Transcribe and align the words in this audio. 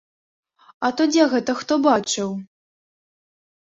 А 0.87 0.91
то 0.95 1.07
дзе 1.13 1.23
гэта 1.35 1.51
хто 1.63 1.73
бачыў! 1.87 2.29